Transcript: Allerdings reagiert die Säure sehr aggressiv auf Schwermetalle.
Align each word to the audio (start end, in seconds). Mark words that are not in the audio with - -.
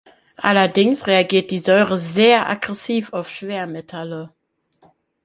Allerdings 0.37 1.05
reagiert 1.05 1.51
die 1.51 1.59
Säure 1.59 1.95
sehr 1.99 2.49
aggressiv 2.49 3.13
auf 3.13 3.29
Schwermetalle. 3.29 4.33